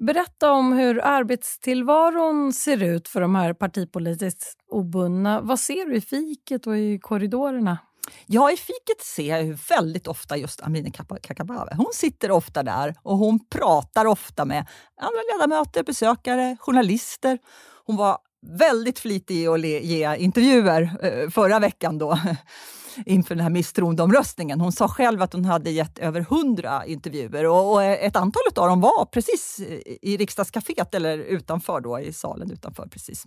Berätta 0.00 0.52
om 0.52 0.72
hur 0.72 1.04
arbetstillvaron 1.04 2.52
ser 2.52 2.82
ut 2.82 3.08
för 3.08 3.20
de 3.20 3.34
här 3.34 3.54
partipolitiskt 3.54 4.56
obundna. 4.68 5.40
Vad 5.40 5.60
ser 5.60 5.86
du 5.86 5.96
i 5.96 6.00
fiket 6.00 6.66
och 6.66 6.78
i 6.78 6.98
korridorerna? 6.98 7.78
Ja, 8.26 8.50
i 8.50 8.56
fiket 8.56 9.00
ser 9.00 9.36
jag 9.36 9.58
väldigt 9.68 10.06
ofta 10.06 10.36
just 10.36 10.60
Amineh 10.60 10.92
Kakabaveh. 11.22 11.76
Hon 11.76 11.90
sitter 11.94 12.30
ofta 12.30 12.62
där 12.62 12.94
och 13.02 13.18
hon 13.18 13.46
pratar 13.48 14.06
ofta 14.06 14.44
med 14.44 14.66
andra 15.00 15.20
ledamöter, 15.32 15.82
besökare, 15.82 16.56
journalister. 16.60 17.38
Hon 17.86 17.96
var 17.96 18.18
väldigt 18.46 18.98
flitig 18.98 19.36
i 19.36 19.46
att 19.46 19.60
ge 19.60 20.16
intervjuer 20.16 20.82
eh, 21.02 21.30
förra 21.30 21.58
veckan. 21.58 21.98
då 21.98 22.18
inför 23.06 23.34
den 23.34 23.42
här 23.42 23.50
misstroendeomröstningen. 23.50 24.60
Hon 24.60 24.72
sa 24.72 24.88
själv 24.88 25.22
att 25.22 25.32
hon 25.32 25.44
hade 25.44 25.70
gett 25.70 25.98
över 25.98 26.20
hundra 26.20 26.86
intervjuer 26.86 27.46
och, 27.46 27.72
och 27.72 27.82
ett 27.82 28.16
antal 28.16 28.42
av 28.56 28.68
dem 28.68 28.80
var 28.80 29.04
precis 29.04 29.60
i 30.02 30.16
riksdagscaféet 30.16 30.94
eller 30.94 31.18
utanför 31.18 31.80
då, 31.80 32.00
i 32.00 32.12
salen 32.12 32.50
utanför. 32.50 32.86
precis. 32.86 33.24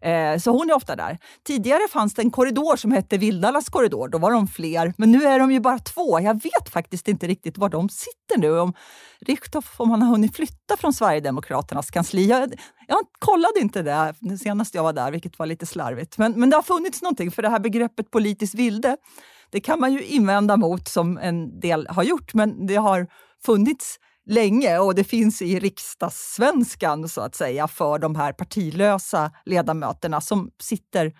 Eh, 0.00 0.38
så 0.38 0.50
hon 0.50 0.70
är 0.70 0.74
ofta 0.74 0.96
där. 0.96 1.18
Tidigare 1.46 1.88
fanns 1.90 2.14
det 2.14 2.22
en 2.22 2.30
korridor 2.30 2.76
som 2.76 2.92
hette 2.92 3.18
Vildalas 3.18 3.68
korridor. 3.68 4.08
Då 4.08 4.18
var 4.18 4.32
de 4.32 4.48
fler, 4.48 4.94
men 4.96 5.12
nu 5.12 5.24
är 5.24 5.38
de 5.38 5.52
ju 5.52 5.60
bara 5.60 5.78
två. 5.78 6.20
Jag 6.20 6.34
vet 6.34 6.68
faktiskt 6.68 7.08
inte 7.08 7.26
riktigt 7.26 7.58
var 7.58 7.68
de 7.68 7.88
sitter 7.88 8.38
nu. 8.38 8.58
Om 8.58 8.74
Richthoff, 9.26 9.74
om 9.76 9.90
han 9.90 10.02
har 10.02 10.10
hunnit 10.10 10.36
flytta 10.36 10.76
från 10.76 10.92
Sverigedemokraternas 10.92 11.90
kansli. 11.90 12.26
Jag, 12.26 12.52
jag 12.90 12.98
kollade 13.18 13.60
inte 13.60 13.82
det 13.82 14.14
senast 14.38 14.74
jag 14.74 14.82
var 14.82 14.92
där, 14.92 15.10
vilket 15.10 15.38
var 15.38 15.46
lite 15.46 15.66
slarvigt. 15.66 16.18
Men, 16.18 16.32
men 16.40 16.50
det 16.50 16.56
har 16.56 16.62
funnits 16.62 17.02
någonting, 17.02 17.30
för 17.30 17.42
det 17.42 17.48
här 17.48 17.60
begreppet 17.60 18.10
politiskt 18.10 18.54
vilde, 18.54 18.96
det 19.50 19.60
kan 19.60 19.80
man 19.80 19.92
ju 19.92 20.02
invända 20.04 20.56
mot 20.56 20.88
som 20.88 21.18
en 21.18 21.60
del 21.60 21.86
har 21.90 22.02
gjort, 22.02 22.34
men 22.34 22.66
det 22.66 22.76
har 22.76 23.06
funnits 23.44 23.98
länge 24.26 24.78
och 24.78 24.94
det 24.94 25.04
finns 25.04 25.42
i 25.42 25.58
riksdagssvenskan 25.58 27.08
så 27.08 27.20
att 27.20 27.34
säga 27.34 27.68
för 27.68 27.98
de 27.98 28.16
här 28.16 28.32
partilösa 28.32 29.30
ledamöterna 29.44 30.20
som 30.20 30.50
sitter 30.60 31.12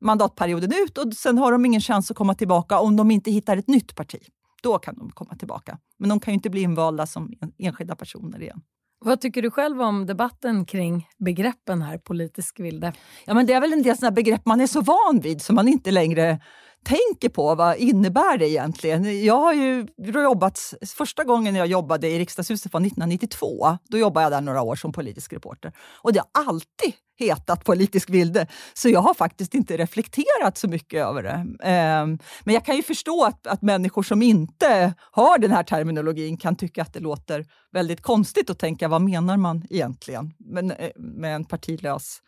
mandatperioden 0.00 0.72
ut 0.72 0.98
och 0.98 1.14
sen 1.14 1.38
har 1.38 1.52
de 1.52 1.66
ingen 1.66 1.80
chans 1.80 2.10
att 2.10 2.16
komma 2.16 2.34
tillbaka 2.34 2.78
om 2.78 2.96
de 2.96 3.10
inte 3.10 3.30
hittar 3.30 3.56
ett 3.56 3.68
nytt 3.68 3.94
parti. 3.94 4.20
Då 4.62 4.78
kan 4.78 4.98
de 4.98 5.10
komma 5.10 5.36
tillbaka. 5.36 5.78
Men 5.98 6.08
de 6.08 6.20
kan 6.20 6.32
ju 6.32 6.34
inte 6.34 6.50
bli 6.50 6.60
invalda 6.60 7.06
som 7.06 7.32
enskilda 7.58 7.96
personer 7.96 8.42
igen. 8.42 8.60
Vad 9.00 9.20
tycker 9.20 9.42
du 9.42 9.50
själv 9.50 9.82
om 9.82 10.06
debatten 10.06 10.64
kring 10.64 11.08
begreppen 11.18 11.82
här, 11.82 11.98
politisk 11.98 12.60
vilde? 12.60 12.92
Ja, 13.26 13.34
men 13.34 13.46
det 13.46 13.52
är 13.52 13.60
väl 13.60 13.72
en 13.72 13.82
del 13.82 13.98
såna 13.98 14.10
begrepp 14.10 14.46
man 14.46 14.60
är 14.60 14.66
så 14.66 14.80
van 14.80 15.20
vid 15.22 15.42
som 15.42 15.54
man 15.54 15.68
inte 15.68 15.90
längre 15.90 16.40
tänker 16.84 17.28
på 17.28 17.54
vad 17.54 17.76
innebär 17.76 18.38
det 18.38 18.48
egentligen. 18.48 19.24
Jag 19.24 19.38
har 19.38 19.52
ju 19.52 19.86
jobbat, 19.98 20.74
första 20.96 21.24
gången 21.24 21.54
jag 21.54 21.66
jobbade 21.66 22.08
i 22.08 22.18
riksdagshuset 22.18 22.72
var 22.72 22.80
1992. 22.80 23.78
Då 23.88 23.98
jobbade 23.98 24.24
jag 24.24 24.32
där 24.32 24.40
några 24.40 24.62
år 24.62 24.76
som 24.76 24.92
politisk 24.92 25.32
reporter. 25.32 25.72
Och 26.02 26.12
det 26.12 26.18
har 26.18 26.44
alltid 26.44 26.94
hetat 27.18 27.64
politisk 27.64 28.10
vilde, 28.10 28.46
så 28.74 28.88
jag 28.88 29.00
har 29.00 29.14
faktiskt 29.14 29.54
inte 29.54 29.76
reflekterat 29.76 30.58
så 30.58 30.68
mycket 30.68 31.06
över 31.06 31.22
det. 31.22 31.68
Ehm, 31.68 32.18
men 32.44 32.54
jag 32.54 32.64
kan 32.64 32.76
ju 32.76 32.82
förstå 32.82 33.24
att, 33.24 33.46
att 33.46 33.62
människor 33.62 34.02
som 34.02 34.22
inte 34.22 34.94
har 35.10 35.38
den 35.38 35.50
här 35.50 35.62
terminologin 35.62 36.36
kan 36.36 36.56
tycka 36.56 36.82
att 36.82 36.92
det 36.92 37.00
låter 37.00 37.46
väldigt 37.72 38.02
konstigt 38.02 38.50
att 38.50 38.58
tänka 38.58 38.88
vad 38.88 39.02
menar 39.02 39.36
man 39.36 39.66
egentligen 39.70 40.34
med, 40.38 40.92
med 40.96 41.34
en 41.34 41.44
partilös 41.44 42.22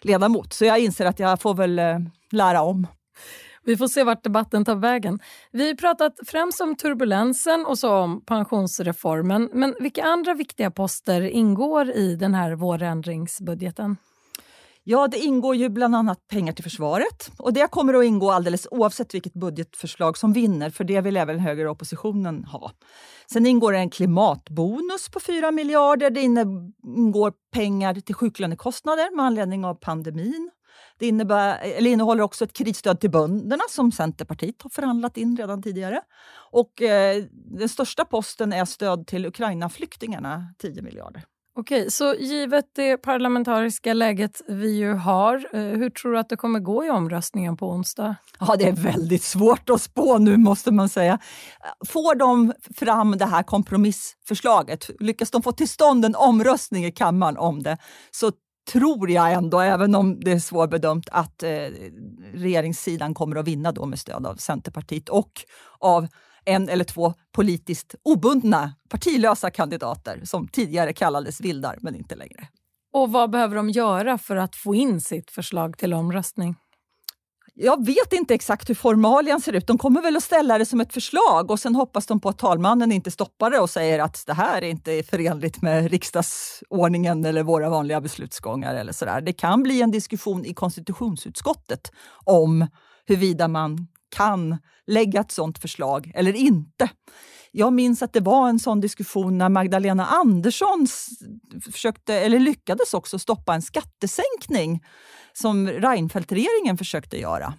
ledamot. 0.00 0.52
Så 0.52 0.64
jag 0.64 0.78
inser 0.78 1.06
att 1.06 1.18
jag 1.18 1.40
får 1.40 1.54
väl 1.54 1.78
eh, 1.78 1.98
lära 2.30 2.62
om. 2.62 2.86
Vi 3.66 3.76
får 3.76 3.88
se 3.88 4.04
vart 4.04 4.22
debatten 4.22 4.64
tar 4.64 4.76
vägen. 4.76 5.18
Vi 5.52 5.68
har 5.68 5.74
pratat 5.74 6.14
främst 6.26 6.60
om 6.60 6.76
turbulensen 6.76 7.66
och 7.66 7.78
så 7.78 7.94
om 7.94 8.24
pensionsreformen. 8.24 9.50
Men 9.52 9.74
vilka 9.80 10.02
andra 10.02 10.34
viktiga 10.34 10.70
poster 10.70 11.20
ingår 11.22 11.90
i 11.90 12.16
den 12.16 12.34
här 12.34 12.52
vårändringsbudgeten? 12.54 13.96
Ja, 14.86 15.08
det 15.08 15.18
ingår 15.18 15.56
ju 15.56 15.68
bland 15.68 15.96
annat 15.96 16.28
pengar 16.28 16.52
till 16.52 16.64
försvaret. 16.64 17.30
Och 17.38 17.52
Det 17.52 17.70
kommer 17.70 17.94
att 17.94 18.04
ingå 18.04 18.30
alldeles 18.30 18.68
oavsett 18.70 19.14
vilket 19.14 19.32
budgetförslag 19.34 20.18
som 20.18 20.32
vinner, 20.32 20.70
för 20.70 20.84
det 20.84 21.00
vill 21.00 21.16
även 21.16 21.38
högeroppositionen 21.38 22.44
ha. 22.44 22.70
Sen 23.32 23.46
ingår 23.46 23.72
det 23.72 23.78
en 23.78 23.90
klimatbonus 23.90 25.08
på 25.08 25.20
4 25.20 25.50
miljarder. 25.50 26.10
Det 26.10 26.20
ingår 26.20 27.32
pengar 27.52 27.94
till 27.94 28.14
sjuklönekostnader 28.14 29.16
med 29.16 29.24
anledning 29.24 29.64
av 29.64 29.74
pandemin. 29.74 30.50
Det 30.98 31.06
innebär, 31.06 31.58
eller 31.62 31.90
innehåller 31.90 32.22
också 32.22 32.44
ett 32.44 32.52
krisstöd 32.52 33.00
till 33.00 33.10
bönderna 33.10 33.64
som 33.68 33.92
Centerpartiet 33.92 34.62
har 34.62 34.70
förhandlat 34.70 35.16
in 35.16 35.36
redan 35.36 35.62
tidigare. 35.62 36.00
Och 36.50 36.82
eh, 36.82 37.24
Den 37.32 37.68
största 37.68 38.04
posten 38.04 38.52
är 38.52 38.64
stöd 38.64 39.06
till 39.06 39.26
Ukraina-flyktingarna, 39.26 40.54
10 40.58 40.82
miljarder. 40.82 41.24
Okej, 41.56 41.90
så 41.90 42.14
givet 42.14 42.64
det 42.74 42.96
parlamentariska 42.96 43.94
läget 43.94 44.42
vi 44.48 44.76
ju 44.76 44.92
har, 44.92 45.34
eh, 45.52 45.60
hur 45.60 45.90
tror 45.90 46.12
du 46.12 46.18
att 46.18 46.28
det 46.28 46.36
kommer 46.36 46.60
gå 46.60 46.84
i 46.84 46.90
omröstningen 46.90 47.56
på 47.56 47.70
onsdag? 47.70 48.16
Ja, 48.40 48.56
det 48.58 48.68
är 48.68 48.72
väldigt 48.72 49.22
svårt 49.22 49.70
att 49.70 49.82
spå 49.82 50.18
nu 50.18 50.36
måste 50.36 50.72
man 50.72 50.88
säga. 50.88 51.18
Får 51.88 52.14
de 52.14 52.52
fram 52.76 53.18
det 53.18 53.26
här 53.26 53.42
kompromissförslaget, 53.42 54.90
lyckas 55.00 55.30
de 55.30 55.42
få 55.42 55.52
till 55.52 55.68
stånd 55.68 56.04
en 56.04 56.14
omröstning 56.14 56.84
i 56.84 56.92
kammaren 56.92 57.36
om 57.36 57.62
det, 57.62 57.78
så 58.10 58.32
tror 58.72 59.10
jag 59.10 59.32
ändå, 59.32 59.60
även 59.60 59.94
om 59.94 60.20
det 60.20 60.32
är 60.32 60.38
svårbedömt, 60.38 61.08
att 61.12 61.42
eh, 61.42 61.50
regeringssidan 62.34 63.14
kommer 63.14 63.36
att 63.36 63.48
vinna 63.48 63.72
då 63.72 63.86
med 63.86 63.98
stöd 63.98 64.26
av 64.26 64.36
Centerpartiet 64.36 65.08
och 65.08 65.32
av 65.78 66.06
en 66.44 66.68
eller 66.68 66.84
två 66.84 67.14
politiskt 67.32 67.94
obundna, 68.02 68.74
partilösa 68.88 69.50
kandidater 69.50 70.20
som 70.24 70.48
tidigare 70.48 70.92
kallades 70.92 71.40
vildar, 71.40 71.78
men 71.80 71.94
inte 71.94 72.14
längre. 72.14 72.48
Och 72.92 73.12
vad 73.12 73.30
behöver 73.30 73.56
de 73.56 73.70
göra 73.70 74.18
för 74.18 74.36
att 74.36 74.56
få 74.56 74.74
in 74.74 75.00
sitt 75.00 75.30
förslag 75.30 75.78
till 75.78 75.94
omröstning? 75.94 76.56
Jag 77.56 77.86
vet 77.86 78.12
inte 78.12 78.34
exakt 78.34 78.70
hur 78.70 78.74
formalian 78.74 79.40
ser 79.40 79.52
ut. 79.52 79.66
De 79.66 79.78
kommer 79.78 80.02
väl 80.02 80.16
att 80.16 80.22
ställa 80.22 80.58
det 80.58 80.66
som 80.66 80.80
ett 80.80 80.92
förslag 80.92 81.50
och 81.50 81.60
sen 81.60 81.74
hoppas 81.74 82.06
de 82.06 82.20
på 82.20 82.28
att 82.28 82.38
talmannen 82.38 82.92
inte 82.92 83.10
stoppar 83.10 83.50
det 83.50 83.58
och 83.58 83.70
säger 83.70 83.98
att 83.98 84.24
det 84.26 84.32
här 84.32 84.62
är 84.62 84.68
inte 84.68 85.02
förenligt 85.02 85.62
med 85.62 85.90
riksdagsordningen 85.90 87.24
eller 87.24 87.42
våra 87.42 87.68
vanliga 87.68 88.00
beslutsgångar. 88.00 88.74
eller 88.74 88.92
sådär. 88.92 89.20
Det 89.20 89.32
kan 89.32 89.62
bli 89.62 89.82
en 89.82 89.90
diskussion 89.90 90.44
i 90.44 90.54
konstitutionsutskottet 90.54 91.92
om 92.24 92.66
huruvida 93.06 93.48
man 93.48 93.86
kan 94.14 94.58
lägga 94.86 95.20
ett 95.20 95.32
sådant 95.32 95.58
förslag 95.58 96.12
eller 96.14 96.32
inte. 96.36 96.90
Jag 97.52 97.72
minns 97.72 98.02
att 98.02 98.12
det 98.12 98.20
var 98.20 98.48
en 98.48 98.58
sån 98.58 98.80
diskussion 98.80 99.38
när 99.38 99.48
Magdalena 99.48 100.06
Andersson 100.06 100.86
försökte, 101.72 102.14
eller 102.14 102.38
lyckades 102.38 102.94
också 102.94 103.18
stoppa 103.18 103.54
en 103.54 103.62
skattesänkning 103.62 104.84
som 105.32 105.68
Reinfeldt-regeringen 105.68 106.78
försökte 106.78 107.18
göra. 107.18 107.54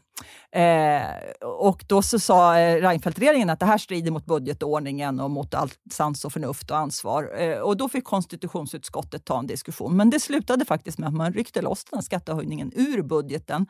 Eh, 0.52 1.48
och 1.60 1.84
då 1.88 2.02
så 2.02 2.20
sa 2.20 2.60
eh, 2.60 2.82
Reinfeldt-regeringen 2.82 3.50
att 3.50 3.60
det 3.60 3.66
här 3.66 3.78
strider 3.78 4.12
mot 4.12 4.26
budgetordningen 4.26 5.20
och 5.20 5.32
mot 5.32 5.54
allt 5.54 5.80
sans 5.92 6.26
och 6.26 6.34
förnuft 6.34 6.72
och 6.72 6.78
ansvar. 6.78 7.42
Eh, 7.42 7.58
och 7.58 7.78
då 7.78 7.90
fick 7.90 8.04
konstitutionsutskottet 8.04 9.26
ta 9.26 9.40
en 9.40 9.48
diskussion. 9.48 9.98
Men 9.98 10.10
det 10.10 10.20
slutade 10.20 10.66
faktiskt 10.66 10.98
med 10.98 11.08
att 11.08 11.16
man 11.16 11.34
ryckte 11.34 11.62
loss 11.62 11.86
den 11.86 11.98
här 11.98 12.02
skattehöjningen 12.02 12.72
ur 12.76 13.02
budgeten. 13.02 13.66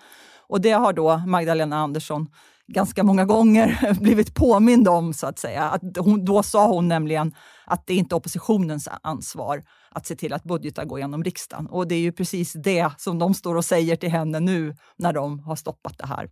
Och 0.48 0.62
det 0.62 0.72
har 0.72 0.94
då 0.94 1.18
Magdalena 1.18 1.78
Andersson 1.78 2.28
ganska 2.68 3.04
många 3.04 3.26
gånger 3.26 3.94
blivit 4.02 4.36
påmind 4.36 4.88
om. 4.88 5.14
så 5.14 5.28
att 5.28 5.40
säga. 5.40 5.64
Att 5.64 5.82
hon, 5.98 6.26
då 6.26 6.44
sa 6.44 6.68
hon 6.68 6.88
nämligen 6.88 7.36
att 7.66 7.88
det 7.88 7.94
inte 7.94 8.16
är 8.16 8.18
oppositionens 8.18 8.88
ansvar 9.02 9.64
att 9.96 10.06
se 10.06 10.16
till 10.16 10.34
att 10.34 10.44
budgetar 10.44 10.86
går 10.86 11.00
igenom 11.00 11.24
riksdagen. 11.24 11.68
Och 11.68 11.88
det 11.88 11.96
är 11.96 12.00
ju 12.00 12.12
precis 12.12 12.54
det 12.54 12.92
som 12.98 13.20
de 13.20 13.34
står 13.34 13.56
och 13.56 13.66
säger 13.66 13.96
till 13.96 14.12
henne 14.12 14.40
nu 14.40 14.76
när 14.98 15.14
de 15.14 15.40
har 15.40 15.56
stoppat 15.56 15.98
det 15.98 16.08
här 16.08 16.30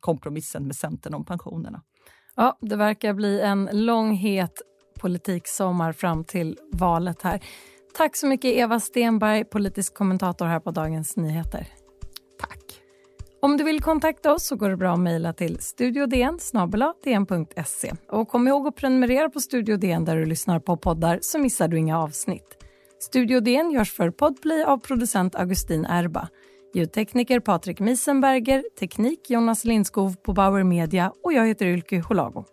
kompromissen 0.00 0.66
med 0.66 0.76
Centern 0.76 1.14
om 1.14 1.24
pensionerna. 1.24 1.82
Ja, 2.36 2.58
det 2.60 2.76
verkar 2.76 3.14
bli 3.14 3.40
en 3.40 3.68
lång, 3.72 4.16
het 4.16 4.62
politiksommar 5.00 5.92
fram 5.92 6.24
till 6.24 6.58
valet 6.72 7.22
här. 7.22 7.40
Tack 7.96 8.16
så 8.16 8.26
mycket 8.26 8.54
Eva 8.54 8.80
Stenberg, 8.80 9.44
politisk 9.44 9.94
kommentator 9.94 10.46
här 10.46 10.60
på 10.60 10.70
Dagens 10.70 11.16
Nyheter. 11.16 11.68
Om 13.46 13.56
du 13.56 13.64
vill 13.64 13.82
kontakta 13.82 14.32
oss 14.32 14.46
så 14.46 14.56
går 14.56 14.70
det 14.70 14.76
bra 14.76 14.92
att 14.92 15.00
mejla 15.00 15.32
till 15.32 15.58
studiodn 15.60 16.38
Och 18.08 18.28
kom 18.28 18.48
ihåg 18.48 18.66
att 18.66 18.76
prenumerera 18.76 19.30
på 19.30 19.40
Studio 19.40 19.76
DN 19.76 20.04
där 20.04 20.16
du 20.16 20.24
lyssnar 20.24 20.60
på 20.60 20.76
poddar 20.76 21.18
så 21.22 21.38
missar 21.38 21.68
du 21.68 21.78
inga 21.78 21.98
avsnitt. 21.98 22.65
Studio 22.98 23.40
DN 23.40 23.70
görs 23.70 23.92
för 23.92 24.10
Podplay 24.10 24.62
av 24.62 24.78
producent 24.78 25.34
Augustin 25.34 25.86
Erba. 25.86 26.28
Ljudtekniker 26.74 27.40
Patrik 27.40 27.80
Miesenberger, 27.80 28.64
teknik 28.78 29.30
Jonas 29.30 29.64
Lindskov 29.64 30.16
på 30.22 30.32
Bauer 30.32 30.64
Media 30.64 31.12
och 31.22 31.32
jag 31.32 31.46
heter 31.46 31.66
Ylke 31.66 32.00
Holago. 32.00 32.44